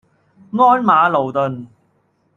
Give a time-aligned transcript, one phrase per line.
[0.51, 1.67] 鞍馬勞頓